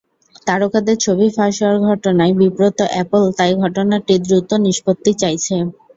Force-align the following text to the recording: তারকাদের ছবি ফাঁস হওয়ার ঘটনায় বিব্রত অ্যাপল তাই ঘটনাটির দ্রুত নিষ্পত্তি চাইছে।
তারকাদের 0.47 0.95
ছবি 0.99 1.27
ফাঁস 1.35 1.55
হওয়ার 1.59 1.77
ঘটনায় 1.87 2.33
বিব্রত 2.39 2.79
অ্যাপল 2.91 3.23
তাই 3.37 3.51
ঘটনাটির 3.63 4.19
দ্রুত 4.25 4.49
নিষ্পত্তি 4.65 5.11
চাইছে। 5.21 5.55